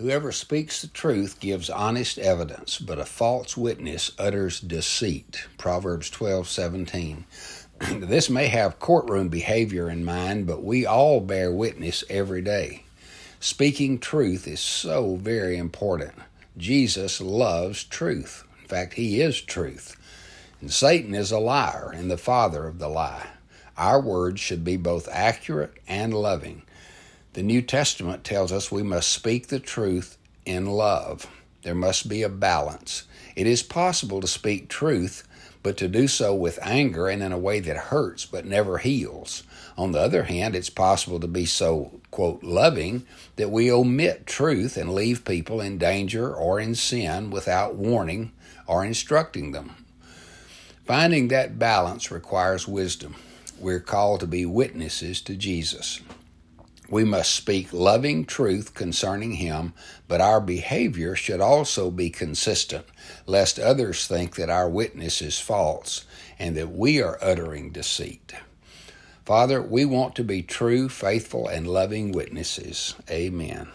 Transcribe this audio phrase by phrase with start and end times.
[0.00, 5.46] Whoever speaks the truth gives honest evidence, but a false witness utters deceit.
[5.58, 7.24] Proverbs 12:17.
[8.08, 12.84] this may have courtroom behavior in mind, but we all bear witness every day.
[13.40, 16.14] Speaking truth is so very important.
[16.56, 18.44] Jesus loves truth.
[18.62, 19.98] In fact, he is truth.
[20.62, 23.26] And Satan is a liar and the father of the lie.
[23.76, 26.62] Our words should be both accurate and loving.
[27.32, 31.28] The New Testament tells us we must speak the truth in love.
[31.62, 33.04] There must be a balance.
[33.36, 35.22] It is possible to speak truth,
[35.62, 39.44] but to do so with anger and in a way that hurts but never heals.
[39.78, 44.76] On the other hand, it's possible to be so, quote, loving that we omit truth
[44.76, 48.32] and leave people in danger or in sin without warning
[48.66, 49.86] or instructing them.
[50.84, 53.14] Finding that balance requires wisdom.
[53.60, 56.00] We're called to be witnesses to Jesus.
[56.90, 59.74] We must speak loving truth concerning him,
[60.08, 62.84] but our behavior should also be consistent,
[63.26, 66.04] lest others think that our witness is false
[66.38, 68.34] and that we are uttering deceit.
[69.24, 72.96] Father, we want to be true, faithful, and loving witnesses.
[73.08, 73.68] Amen.